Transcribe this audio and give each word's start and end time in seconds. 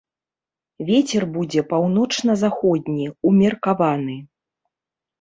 Вецер 0.89 1.23
будзе 1.35 1.61
паўночна-заходні, 1.75 3.07
умеркаваны. 3.33 4.21